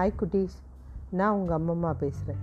Hi 0.00 0.14
குட்டீஸ். 0.20 0.56
நான் 1.08 1.34
உங்கள் 1.34 1.58
அம்மம்மா 1.58 1.92
பேசுகிறேன் 1.92 2.40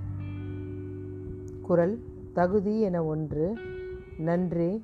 குரல் 1.62 2.04
தகுதி 2.34 2.82
என 2.82 3.04
ஒன்று 3.04 3.58
நன்றே 4.18 4.84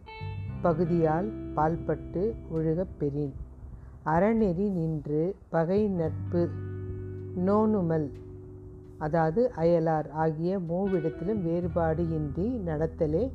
பகுதியால் 0.61 1.53
பால்பட்டு 1.55 2.35
ஒழுகப் 2.49 2.95
பெறின். 2.97 3.33
அறநெறி 4.05 4.71
நின்று 4.71 5.35
பகை 5.49 5.87
நட்பு 5.87 6.49
நோனுமல் 7.35 8.09
அதாவது 8.97 9.51
அயலார் 9.57 10.09
ஆகிய 10.09 10.59
மூவிடத்திலும் 10.59 11.41
வேறுபாடு 11.41 12.09
இன்றி 12.09 12.57
நடத்தலே 12.65 13.31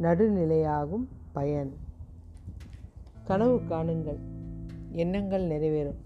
நடுநிலையாகும் 0.00 1.06
பயன். 1.32 1.76
கனவு 3.24 3.60
காணுங்கள் 3.68 4.18
எண்ணங்கள் 4.90 5.42
நிறைவேறும். 5.42 6.00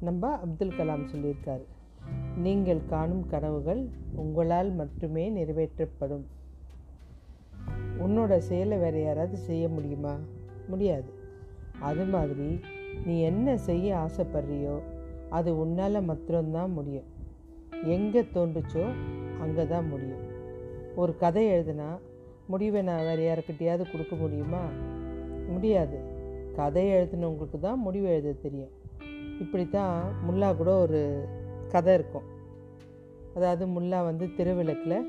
நம்ம 0.00 0.32
அப்துல் 0.32 0.76
கலாம் 0.78 1.06
சொல்லியிருக்காரு 1.14 1.64
நீங்கள் 2.36 2.80
காணும் 2.86 3.26
கனவுகள் 3.26 3.88
உங்களால் 4.14 4.70
மட்டுமே 4.70 5.30
நிறைவேற்றப்படும். 5.30 6.24
உன்னோட 7.98 8.38
செயலை 8.38 8.78
வேறு 8.78 9.02
யாராவது 9.02 9.36
செய்ய 9.36 9.68
முடியுமா? 9.68 10.16
முடியாது. 10.68 11.10
அது 11.80 12.04
மாதிரி 12.04 12.60
நீ 13.04 13.20
என்ன 13.20 13.56
செய்ய 13.56 13.96
ஆசைப்படுறியோ 13.96 14.76
அது 15.28 15.58
உன்னால் 15.58 16.02
மாத்திரம்தான் 16.02 16.72
முடியும். 16.72 17.04
எங்கே 17.84 18.20
தோன்றுச்சோ 18.20 18.84
அங்கே 19.40 19.66
தான் 19.66 19.88
முடியும். 19.88 20.24
ஒரு 20.96 21.16
கதை 21.16 21.46
எழுதுனா 21.46 21.98
முடிவை 22.46 22.82
நான் 22.82 23.04
வேறு 23.04 23.22
யாருக்கிட்டையாவது 23.22 23.92
கொடுக்க 23.92 24.14
முடியுமா? 24.14 24.62
முடியாது. 25.48 25.98
கதை 26.56 26.86
எழுதுனவங்களுக்கு 26.86 27.58
தான் 27.60 27.78
முடிவு 27.78 28.06
எழுத 28.06 28.32
தெரியும். 28.32 28.70
இப்படி 29.40 29.68
தான் 29.68 30.12
முல்லா 30.28 30.56
கூட 30.56 30.76
ஒரு 30.78 31.28
கதை 31.74 31.94
இருக்கும். 31.94 32.26
அதாவது 33.34 33.66
முல்லா 33.66 34.04
வந்து 34.04 34.26
திருவிளக்கில் 34.26 35.06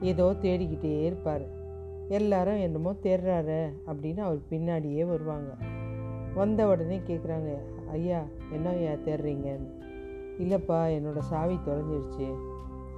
ஏதோ 0.00 0.34
தேடிக்கிட்டே 0.42 1.04
இருப்பார். 1.04 1.44
எல்லாரும் 2.08 2.58
என்னமோ 2.58 2.92
தேடுறாரு 3.02 3.60
அப்படின்னு 3.86 4.20
அவர் 4.20 4.48
பின்னாடியே 4.50 5.04
வருவாங்க. 5.04 5.54
வந்த 6.34 6.66
உடனே 6.68 6.98
கேட்குறாங்க 6.98 7.58
ஐயா 7.90 8.24
என்ன 8.52 8.68
ஐயா 8.68 8.90
தேடுறீங்கன்னு? 8.90 9.68
இல்லைப்பா 10.38 10.78
என்னோடய 10.96 11.18
சாவி 11.18 11.54
தொலைஞ்சிருச்சு. 11.54 12.26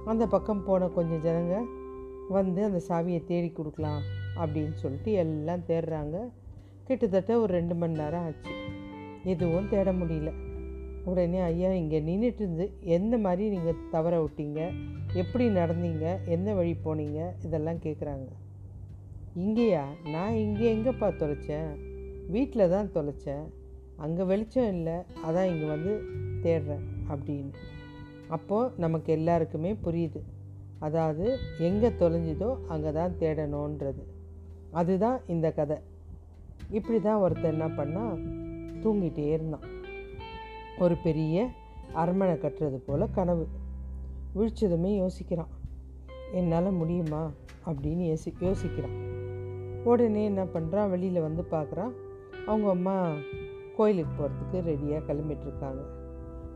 அந்த 0.05 0.27
பக்கம் 0.27 0.63
போன 0.63 0.87
கொஞ்சம் 0.87 1.23
ஜனங்க 1.23 1.55
வந்து 2.29 2.63
அந்த 2.63 2.81
சாவியை 2.87 3.23
தேடி 3.23 3.49
கொடுக்கலாம் 3.49 4.01
அப்படின்னு 4.35 4.73
சொல்லிட்டு 4.73 5.11
எல்லாம் 5.11 5.67
தேடுறாங்க. 5.67 6.17
கிட்டத்தட்ட 6.83 7.39
ஒரு 7.39 7.53
ரெண்டு 7.53 7.75
மணி 7.75 7.93
நேரம் 7.93 8.25
ஆச்சு. 8.25 8.51
எதுவும் 9.23 9.69
தேட 9.69 9.91
முடியல. 9.93 10.31
உடனே 11.05 11.39
ஐயா 11.39 11.71
இங்கே 11.71 11.99
நின்றுட்டு 11.99 12.41
இருந்து 12.43 12.73
எந்த 12.83 13.17
மாதிரி 13.17 13.49
நீங்கள் 13.49 13.79
தவற 13.89 14.23
விட்டீங்க? 14.23 14.71
எப்படி 15.13 15.49
நடந்தீங்க? 15.49 16.19
எந்த 16.25 16.53
வழி 16.53 16.75
போனீங்க? 16.85 17.31
இதெல்லாம் 17.43 17.77
கேட்குறாங்க 17.77 18.27
இங்கேயா? 19.35 19.83
நான் 20.11 20.33
இங்கே 20.33 20.75
எங்கேப்பா 20.75 21.07
தொலைச்சேன்? 21.21 21.69
வீட்டில் 22.29 22.69
தான் 22.69 22.91
தொலைச்சேன். 22.93 23.45
அங்கே 23.97 24.23
வெளிச்சம் 24.23 24.73
இல்லை. 24.73 24.93
அதான் 25.27 25.49
இங்கே 25.51 25.67
வந்து 25.67 26.03
தேடுறேன் 26.43 26.85
அப்படின்னு. 27.09 27.51
அப்போது 28.27 28.71
நமக்கு 28.77 29.11
எல்லாருக்குமே 29.11 29.73
புரியுது. 29.73 30.21
அதாவது 30.79 31.37
எங்கே 31.59 31.87
தொலைஞ்சுதோ 31.87 32.57
அங்கே 32.67 32.91
தான் 32.91 33.15
தேடணுன்றது. 33.19 34.03
அதுதான் 34.71 35.21
இந்த 35.27 35.51
கதை. 35.51 35.77
இப்படி 36.69 37.01
தான் 37.01 37.21
ஒருத்தர் 37.21 37.53
என்ன 37.57 37.67
பண்ணால் 37.67 38.21
தூங்கிட்டே 38.83 39.31
இருந்தான். 39.31 39.80
ஒரு 40.81 40.95
பெரிய 40.95 41.47
அரண்மனை 41.93 42.33
கட்டுறது 42.33 42.79
போல் 42.85 43.11
கனவு. 43.11 43.47
விழிச்சதுமே 44.35 44.91
யோசிக்கிறான். 45.01 45.51
என்னால் 46.33 46.71
முடியுமா? 46.71 47.31
அப்படின்னு 47.65 48.05
யோசி 48.11 48.29
யோசிக்கிறான். 48.39 48.95
உடனே 49.83 50.25
என்ன 50.25 50.43
பண்ணுறான் 50.43 50.89
வெளியில் 50.89 51.21
வந்து 51.21 51.43
பார்க்குறான் 51.51 51.91
அவங்க 52.45 52.69
அம்மா 52.69 52.95
கோயிலுக்கு 53.77 54.13
போகிறதுக்கு 54.17 54.61
ரெடியாக 54.65 55.05
கிளம்பிட்டுருக்காங்க 55.07 55.81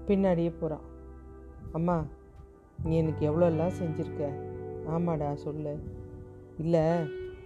பின்னாடியே 0.07 0.51
போகிறான் 0.59 0.85
அம்மா 1.71 2.05
நீ 2.83 2.95
எனக்கு 2.95 3.23
எவ்வளோலாம் 3.29 3.77
செஞ்சுருக்க? 3.81 4.23
ஆமாடா 4.89 5.33
சொல்லு. 5.33 5.73
இல்லை 6.57 6.81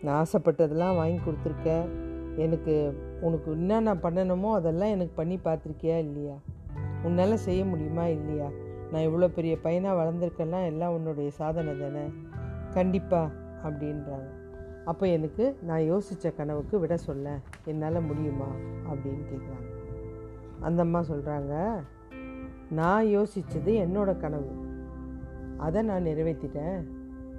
நான் 0.02 0.26
ஆசைப்பட்டதெல்லாம் 0.26 0.96
வாங்கி 0.96 1.20
கொடுத்துருக்க. 1.20 1.88
எனக்கு 2.36 2.76
உனக்கு 3.22 3.52
என்ன 3.52 3.80
நான் 3.80 4.02
பண்ணணுமோ 4.02 4.52
அதெல்லாம் 4.52 4.90
எனக்கு 4.90 5.14
பண்ணி 5.16 5.40
பார்த்துருக்கியா 5.44 5.98
இல்லையா? 5.98 6.36
உன்னால் 7.04 7.36
செய்ய 7.36 7.66
முடியுமா 7.66 8.08
இல்லையா? 8.08 8.50
நான் 8.92 9.02
இவ்வளோ 9.02 9.28
பெரிய 9.28 9.60
பையனாக 9.60 10.04
வளர்ந்துருக்கேன்னா 10.04 10.66
எல்லாம் 10.66 10.94
உன்னுடைய 10.94 11.30
சாதனை 11.30 11.80
தானே? 11.80 12.12
கண்டிப்பாக 12.74 13.32
அப்படின்றாங்க. 13.64 14.28
அப்போ 14.86 15.08
எனக்கு 15.08 15.58
நான் 15.62 15.80
யோசித்த 15.80 16.36
கனவுக்கு 16.36 16.80
விட 16.80 16.98
சொல்ல 16.98 17.40
என்னால் 17.66 18.02
முடியுமா? 18.02 18.48
அப்படின்னு 18.92 19.22
கேட்குறாங்க 19.32 19.68
அந்த 20.60 20.82
அம்மா 20.82 21.00
சொல்கிறாங்க 21.00 21.84
நான் 22.70 23.06
யோசித்தது 23.06 23.66
என்னோட 23.66 24.18
கனவு. 24.18 24.52
அதை 25.58 25.82
நான் 25.82 26.06
நிறைவேற்றிட்டேன் 26.06 26.84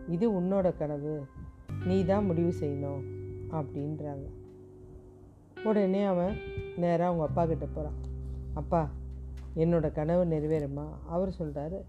இது 0.08 0.40
உன்னோட 0.40 0.76
கனவு. 0.76 1.26
நீ 1.84 2.04
தான் 2.04 2.24
முடிவு 2.24 2.52
செய்யணும் 2.60 3.02
அப்படின்றாங்க. 3.50 4.26
உடனே 5.64 6.04
அவன் 6.04 6.36
நேராக 6.76 7.04
அவங்க 7.04 7.24
அப்பா 7.24 7.46
கிட்ட 7.46 7.66
போகிறான் 7.66 7.98
அப்பா 8.54 8.90
என்னோடய 9.56 9.92
கனவு 9.92 10.24
நிறைவேறுமா? 10.24 10.86
அவர் 11.08 11.34
சொல்கிறாரு 11.38 11.80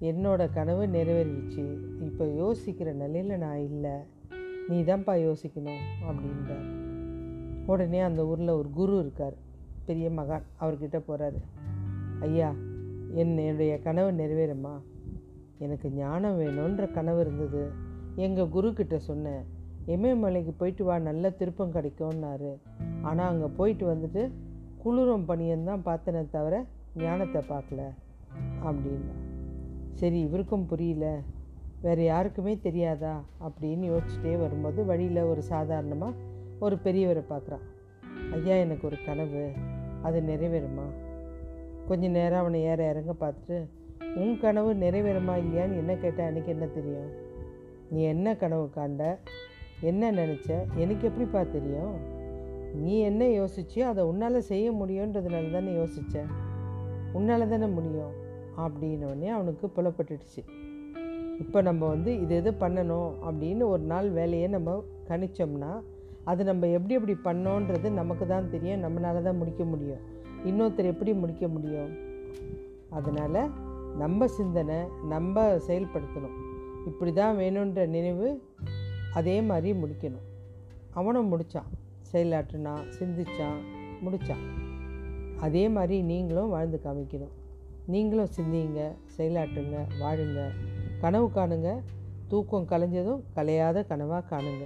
என்னோட 0.00 0.52
கனவு 0.52 0.86
நிறைவேறிடுச்சு. 0.86 1.76
இப்போ 2.00 2.24
யோசிக்கிற 2.24 2.92
நிலையில் 2.92 3.38
நான் 3.38 3.58
இல்லை. 3.58 3.90
நீ 4.68 4.80
தான்ப்பா 4.80 5.14
யோசிக்கணும் 5.28 5.80
அப்படின்றார். 6.08 6.80
உடனே 7.66 8.00
அந்த 8.00 8.26
ஊரில் 8.26 8.48
ஒரு 8.48 8.70
குரு 8.70 8.98
இருக்கார் 8.98 9.34
பெரிய 9.84 10.10
மகான். 10.10 10.42
அவர்கிட்ட 10.60 11.00
போகிறாரு 11.08 11.40
ஐயா 12.20 12.54
என்னுடைய 13.14 13.78
கனவு 13.78 14.12
நிறைவேறுமா? 14.12 14.80
எனக்கு 15.58 15.90
ஞானம் 15.90 16.40
வேணுன்ற 16.40 16.92
கனவு 16.92 17.20
இருந்தது. 17.20 17.70
எங்கள் 18.16 18.48
குரு 18.48 18.72
கிட்ட 18.72 18.98
சொன்னேன் 18.98 19.44
இமயமலைக்கு 19.86 20.52
போயிட்டு 20.56 20.84
வா 20.84 20.98
நல்ல 20.98 21.30
திருப்பம் 21.30 21.72
கிடைக்கும்னாரு. 21.72 22.56
ஆனால் 23.02 23.28
அங்கே 23.28 23.46
போயிட்டு 23.56 23.94
வந்துட்டு 23.94 24.30
குளிரும் 24.78 25.28
பனியன்தான் 25.28 25.80
பார்த்தனே 25.84 26.30
தவிர 26.30 26.64
ஞானத்தை 26.96 27.42
பார்க்கல 27.48 27.80
அப்படின்னா. 28.64 29.14
சரி 29.92 30.20
இவருக்கும் 30.20 30.66
புரியல. 30.66 31.18
வேறு 31.82 32.04
யாருக்குமே 32.04 32.58
தெரியாதா 32.58 33.24
அப்படின்னு 33.40 33.98
யோசிச்சுட்டே 33.98 34.40
வரும்போது 34.40 34.84
வழியில் 34.84 35.22
ஒரு 35.22 35.42
சாதாரணமாக 35.42 36.14
ஒரு 36.60 36.78
பெரியவரை 36.84 37.24
பார்க்குறான். 37.30 37.64
ஐயா 38.32 38.54
எனக்கு 38.54 38.86
ஒரு 38.86 38.96
கனவு. 39.06 39.50
அது 40.02 40.20
நிறைவேறுமா? 40.20 40.86
கொஞ்சம் 41.86 42.10
நேரம் 42.10 42.38
அவனை 42.38 42.60
ஏற 42.60 42.88
இறங்க 42.88 43.14
பார்த்துட்டு 43.20 43.68
உன் 44.16 44.38
கனவு 44.40 44.74
நிறைவேறுமா 44.74 45.34
இல்லையான்னு 45.36 45.76
என்ன 45.76 45.94
கேட்டால் 45.94 46.26
எனக்கு 46.26 46.50
என்ன 46.50 46.66
தெரியும்? 46.66 47.10
நீ 47.90 48.02
என்ன 48.02 48.36
கனவு 48.36 48.70
காண்ட? 48.76 49.16
என்ன 49.80 50.12
நினச்ச? 50.12 50.66
எனக்கு 50.74 51.06
எப்படிப்பா 51.06 51.42
தெரியும்? 51.42 51.94
நீ 52.74 52.98
என்ன 52.98 53.24
யோசிச்சியோ 53.24 53.80
அதை 53.80 54.04
உன்னால் 54.04 54.40
செய்ய 54.40 54.72
முடியுன்றதுனால 54.72 55.52
தானே 55.52 55.70
யோசித்தேன் 55.72 56.32
உன்னால் 57.12 57.48
தானே 57.48 57.66
முடியும். 57.66 58.12
அப்படின்னோடனே 58.56 59.28
அவனுக்கு 59.28 59.66
புலப்பட்டுடுச்சு. 59.76 60.42
இப்போ 61.38 61.60
நம்ம 61.62 61.88
வந்து 61.88 62.20
இது 62.20 62.34
எது 62.34 62.50
பண்ணணும் 62.50 63.12
அப்படின்னு 63.28 63.64
ஒரு 63.66 63.82
நாள் 63.82 64.10
வேலையை 64.10 64.48
நம்ம 64.48 64.84
கணிச்சோம்னா 65.08 65.80
அது 66.24 66.44
நம்ம 66.44 66.66
எப்படி 66.66 66.94
எப்படி 66.94 67.14
பண்ணோன்றது 67.24 67.90
நமக்கு 67.90 68.26
தான் 68.26 68.50
தெரியும். 68.50 68.82
நம்மளால 68.82 69.22
தான் 69.22 69.36
முடிக்க 69.36 69.64
முடியும். 69.64 70.02
இன்னொருத்தர் 70.44 70.92
எப்படி 70.92 71.14
முடிக்க 71.14 71.48
முடியும்? 71.48 71.92
அதனால் 72.90 73.50
நம்ம 73.96 74.26
சிந்தனை 74.26 74.78
நம்ம 75.08 75.56
செயல்படுத்தணும். 75.68 76.36
இப்படி 76.86 77.12
தான் 77.12 77.36
வேணுன்ற 77.36 77.86
நினைவு 77.86 78.28
அதே 79.14 79.40
மாதிரி 79.40 79.72
முடிக்கணும். 79.72 80.26
அவனும் 80.92 81.32
முடித்தான் 81.32 81.70
செயலாற்றுனான் 82.12 82.84
சிந்திச்சான் 82.98 83.60
முடித்தான் 84.04 84.44
அதே 85.42 85.68
மாதிரி 85.68 85.96
நீங்களும் 86.02 86.48
வாழ்ந்து 86.48 86.78
காமிக்கணும். 86.84 87.32
நீங்களும் 87.86 88.34
சிந்திங்க 88.36 88.80
செயலாற்றுங்க 89.16 89.76
வாழுங்க. 90.00 90.40
கனவு 91.00 91.26
காணுங்க 91.34 91.70
தூக்கம் 92.28 92.68
கலைஞ்சதும் 92.68 93.22
கலையாத 93.36 93.84
கனவாக 93.90 94.28
காணுங்க. 94.30 94.64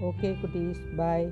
ஓகே 0.00 0.30
குட்டீஸ் 0.42 0.82
பாய் 0.96 1.26